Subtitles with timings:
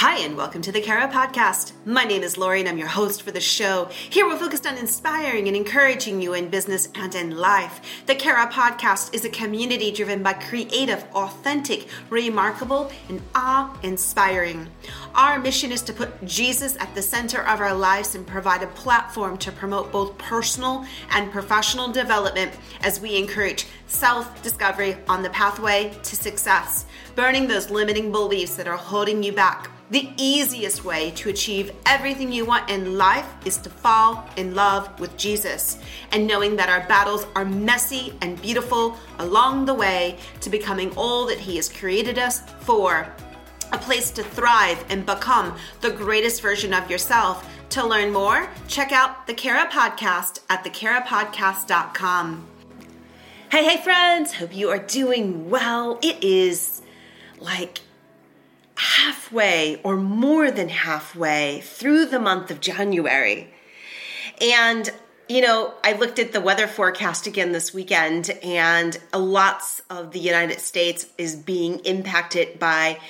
[0.00, 1.72] Hi, and welcome to the Kara Podcast.
[1.86, 3.88] My name is Lori, and I'm your host for the show.
[4.10, 7.80] Here we're focused on inspiring and encouraging you in business and in life.
[8.04, 14.68] The Kara Podcast is a community driven by creative, authentic, remarkable, and awe inspiring.
[15.14, 18.66] Our mission is to put Jesus at the center of our lives and provide a
[18.66, 25.30] platform to promote both personal and professional development as we encourage self discovery on the
[25.30, 31.12] pathway to success, burning those limiting beliefs that are holding you back the easiest way
[31.12, 35.78] to achieve everything you want in life is to fall in love with Jesus
[36.10, 41.24] and knowing that our battles are messy and beautiful along the way to becoming all
[41.26, 43.06] that He has created us for.
[43.72, 47.48] A place to thrive and become the greatest version of yourself.
[47.70, 52.46] To learn more, check out the Kara Podcast at thekarapodcast.com.
[53.50, 55.98] Hey, hey, friends, hope you are doing well.
[56.02, 56.82] It is
[57.40, 57.80] like
[59.06, 63.48] halfway or more than halfway through the month of January.
[64.40, 64.90] And
[65.28, 70.20] you know, I looked at the weather forecast again this weekend, and lots of the
[70.20, 73.00] United States is being impacted by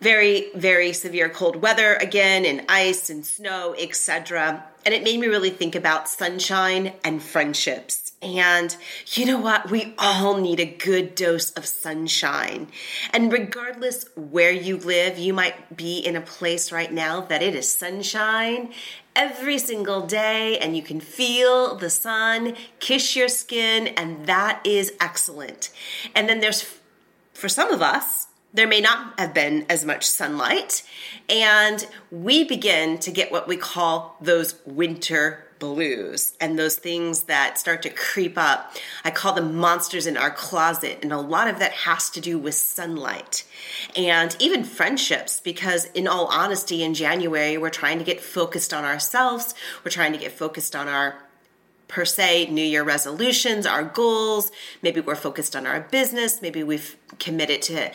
[0.00, 4.64] very, very severe cold weather again, and ice and snow, etc.
[4.86, 8.07] And it made me really think about sunshine and friendships.
[8.20, 9.70] And you know what?
[9.70, 12.66] We all need a good dose of sunshine.
[13.12, 17.54] And regardless where you live, you might be in a place right now that it
[17.54, 18.72] is sunshine
[19.14, 24.92] every single day and you can feel the sun kiss your skin, and that is
[25.00, 25.70] excellent.
[26.14, 26.78] And then there's,
[27.34, 30.82] for some of us, there may not have been as much sunlight,
[31.28, 37.58] and we begin to get what we call those winter blues and those things that
[37.58, 38.74] start to creep up.
[39.04, 42.38] I call them monsters in our closet, and a lot of that has to do
[42.38, 43.44] with sunlight
[43.96, 45.40] and even friendships.
[45.40, 49.54] Because, in all honesty, in January, we're trying to get focused on ourselves,
[49.84, 51.16] we're trying to get focused on our
[51.88, 54.52] per se new year resolutions, our goals.
[54.82, 56.40] Maybe we're focused on our business.
[56.40, 57.90] Maybe we've committed to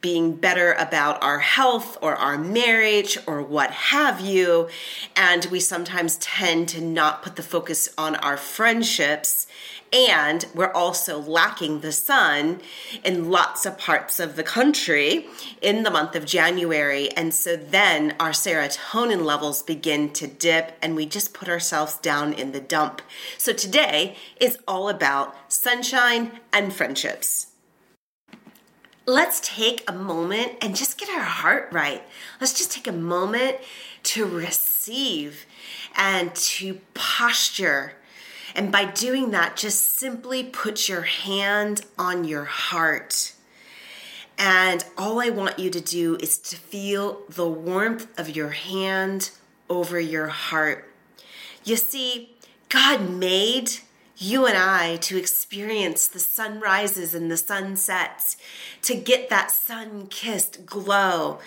[0.00, 4.68] being better about our health or our marriage or what have you.
[5.16, 9.46] And we sometimes tend to not put the focus on our friendships.
[9.92, 12.60] And we're also lacking the sun
[13.02, 15.26] in lots of parts of the country
[15.62, 17.10] in the month of January.
[17.12, 22.34] And so then our serotonin levels begin to dip and we just put ourselves down
[22.34, 23.00] in the dump.
[23.38, 27.46] So today is all about sunshine and friendships
[29.08, 32.02] let's take a moment and just get our heart right.
[32.40, 33.56] Let's just take a moment
[34.04, 35.46] to receive
[35.96, 37.94] and to posture.
[38.54, 43.32] And by doing that, just simply put your hand on your heart.
[44.36, 49.30] And all I want you to do is to feel the warmth of your hand
[49.70, 50.92] over your heart.
[51.64, 52.36] You see,
[52.68, 53.70] God made
[54.18, 58.36] you and I to experience the sunrises and the sunsets,
[58.82, 61.38] to get that sun kissed glow.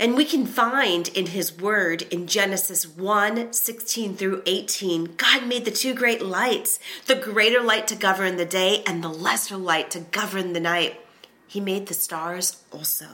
[0.00, 5.64] And we can find in His Word in Genesis 1 16 through 18, God made
[5.64, 9.90] the two great lights, the greater light to govern the day and the lesser light
[9.92, 11.00] to govern the night.
[11.46, 13.06] He made the stars also.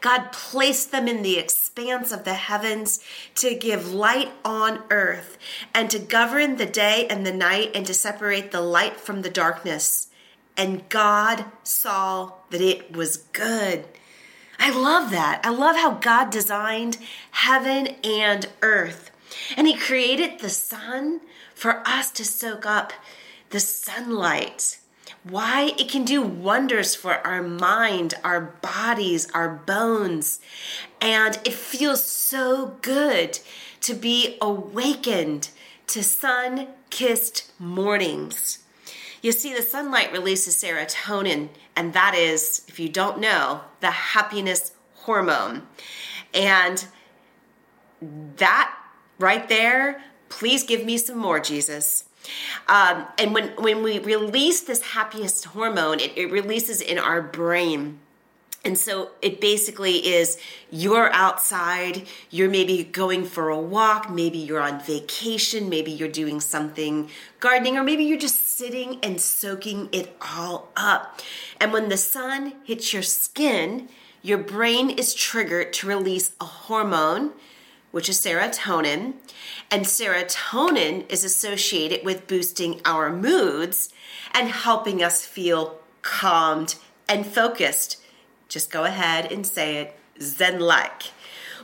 [0.00, 3.02] God placed them in the expanse of the heavens
[3.36, 5.38] to give light on earth
[5.74, 9.30] and to govern the day and the night and to separate the light from the
[9.30, 10.08] darkness.
[10.56, 13.84] And God saw that it was good.
[14.58, 15.40] I love that.
[15.44, 16.98] I love how God designed
[17.30, 19.10] heaven and earth.
[19.56, 21.20] And He created the sun
[21.54, 22.92] for us to soak up
[23.50, 24.78] the sunlight
[25.24, 30.40] why it can do wonders for our mind, our bodies, our bones.
[31.00, 33.38] And it feels so good
[33.82, 35.50] to be awakened
[35.88, 38.58] to sun kissed mornings.
[39.22, 44.72] You see, the sunlight releases serotonin, and that is, if you don't know, the happiness
[44.94, 45.62] hormone.
[46.34, 46.84] And
[48.36, 48.74] that
[49.18, 52.04] right there, please give me some more, Jesus.
[52.68, 57.98] Um, and when, when we release this happiest hormone, it, it releases in our brain.
[58.64, 60.38] And so it basically is
[60.70, 66.40] you're outside, you're maybe going for a walk, maybe you're on vacation, maybe you're doing
[66.40, 67.10] something
[67.40, 71.20] gardening, or maybe you're just sitting and soaking it all up.
[71.60, 73.88] And when the sun hits your skin,
[74.22, 77.32] your brain is triggered to release a hormone
[77.92, 79.14] which is serotonin.
[79.70, 83.92] And serotonin is associated with boosting our moods
[84.32, 86.74] and helping us feel calmed
[87.08, 87.98] and focused.
[88.48, 91.04] Just go ahead and say it Zen like.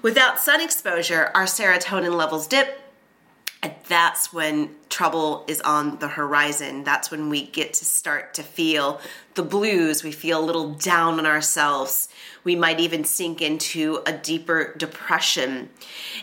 [0.00, 2.80] Without sun exposure, our serotonin levels dip.
[3.88, 6.84] That's when trouble is on the horizon.
[6.84, 9.00] That's when we get to start to feel
[9.34, 10.04] the blues.
[10.04, 12.08] We feel a little down on ourselves.
[12.44, 15.70] We might even sink into a deeper depression.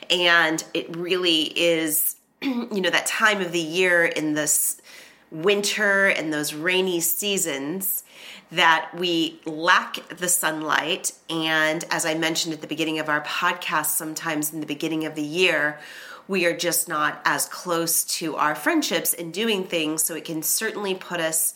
[0.09, 4.81] And it really is, you know, that time of the year in this
[5.29, 8.03] winter and those rainy seasons
[8.51, 11.11] that we lack the sunlight.
[11.29, 15.15] And as I mentioned at the beginning of our podcast, sometimes in the beginning of
[15.15, 15.79] the year,
[16.27, 20.03] we are just not as close to our friendships and doing things.
[20.03, 21.53] So it can certainly put us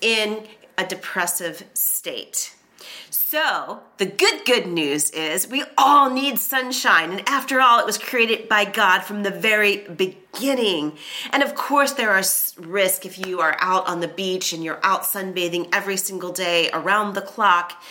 [0.00, 2.54] in a depressive state.
[3.10, 7.10] So, the good, good news is we all need sunshine.
[7.10, 10.96] And after all, it was created by God from the very beginning.
[11.30, 12.22] And of course, there are
[12.56, 16.70] risks if you are out on the beach and you're out sunbathing every single day
[16.72, 17.82] around the clock.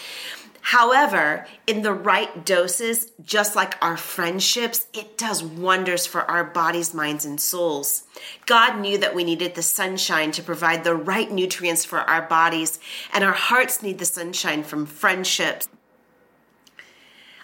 [0.68, 6.94] However, in the right doses, just like our friendships, it does wonders for our bodies,
[6.94, 8.04] minds, and souls.
[8.46, 12.80] God knew that we needed the sunshine to provide the right nutrients for our bodies,
[13.14, 15.70] and our hearts need the sunshine from friendships.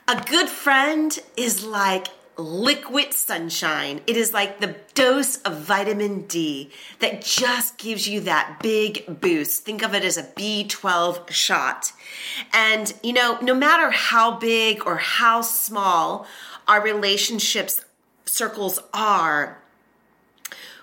[0.05, 4.01] A good friend is like liquid sunshine.
[4.07, 9.63] It is like the dose of vitamin D that just gives you that big boost.
[9.63, 11.91] Think of it as a B12 shot.
[12.51, 16.25] And, you know, no matter how big or how small
[16.67, 17.83] our relationships
[18.25, 19.59] circles are,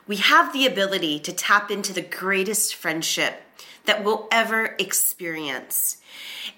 [0.06, 3.42] we have the ability to tap into the greatest friendship
[3.84, 5.98] that we'll ever experience.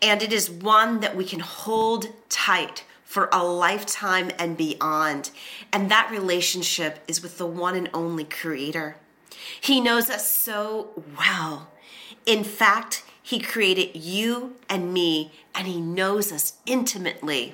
[0.00, 5.30] And it is one that we can hold tight for a lifetime and beyond.
[5.70, 8.96] And that relationship is with the one and only Creator.
[9.60, 11.68] He knows us so well.
[12.24, 17.52] In fact, He created you and me, and He knows us intimately.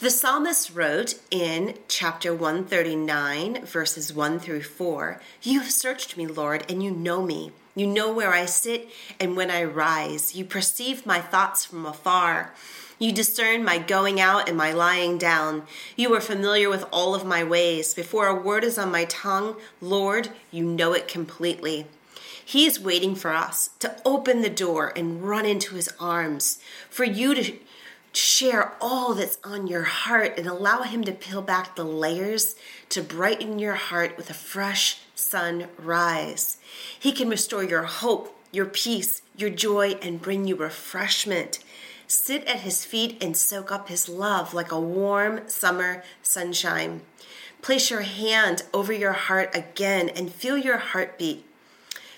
[0.00, 6.70] The psalmist wrote in chapter 139, verses 1 through 4 You have searched me, Lord,
[6.70, 7.52] and you know me.
[7.74, 10.34] You know where I sit and when I rise.
[10.34, 12.52] You perceive my thoughts from afar.
[12.98, 15.64] You discern my going out and my lying down.
[15.96, 17.94] You are familiar with all of my ways.
[17.94, 21.86] Before a word is on my tongue, Lord, you know it completely.
[22.44, 26.58] He is waiting for us to open the door and run into his arms,
[26.90, 27.56] for you to
[28.12, 32.56] share all that's on your heart and allow him to peel back the layers
[32.90, 36.58] to brighten your heart with a fresh sunrise.
[36.98, 41.58] He can restore your hope, your peace, your joy, and bring you refreshment.
[42.06, 47.00] Sit at his feet and soak up his love like a warm summer sunshine.
[47.62, 51.46] Place your hand over your heart again and feel your heartbeat.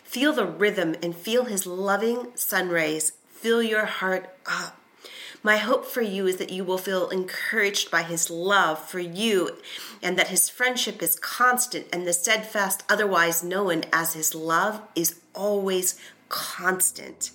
[0.02, 3.12] Feel the rhythm and feel his loving sun rays
[3.44, 4.81] fill your heart up.
[5.44, 9.58] My hope for you is that you will feel encouraged by his love for you
[10.02, 15.20] and that his friendship is constant and the steadfast, otherwise known as his love, is
[15.35, 15.96] always
[16.29, 17.31] constant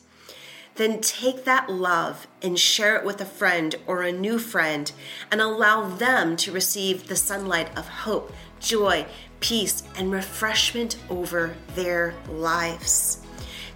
[0.80, 4.94] then take that love and share it with a friend or a new friend
[5.30, 9.06] and allow them to receive the sunlight of hope, joy,
[9.42, 13.20] peace, and refreshment over their lives.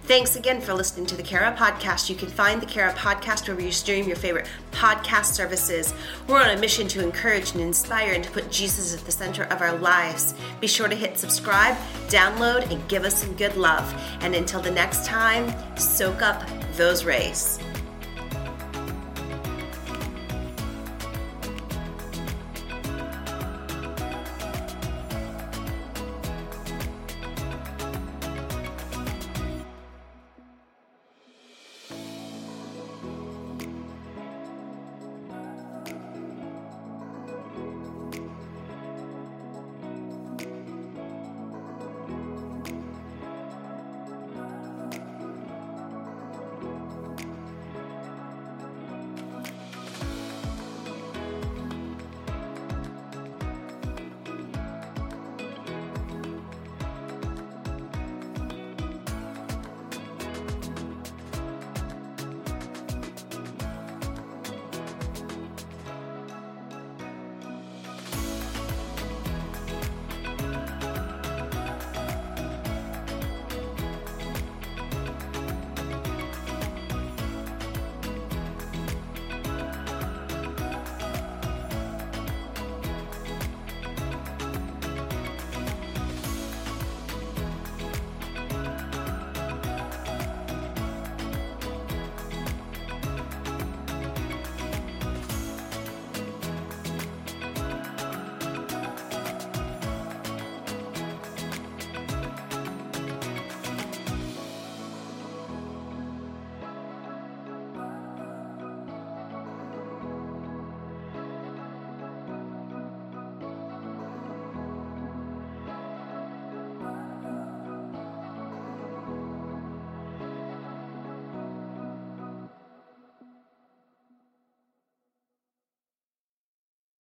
[0.04, 2.10] Thanks again for listening to the Kara Podcast.
[2.10, 5.94] You can find the Kara Podcast wherever you stream your favorite podcast services.
[6.28, 9.44] We're on a mission to encourage and inspire and to put Jesus at the center
[9.44, 10.34] of our lives.
[10.60, 11.74] Be sure to hit subscribe,
[12.08, 13.94] download, and give us some good love.
[14.20, 17.58] And until the next time, soak up those rays.